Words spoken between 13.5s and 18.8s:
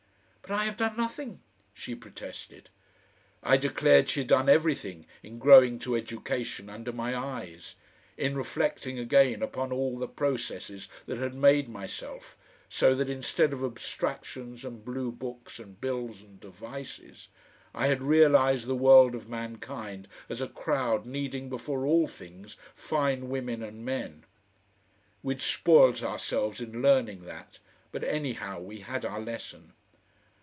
of abstractions and blue books and bills and devices, I had realised the